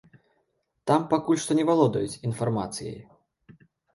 Там 0.91 1.01
пакуль 1.11 1.41
што 1.43 1.57
не 1.59 1.65
валодаюць 1.69 2.19
інфармацыяй. 2.29 2.97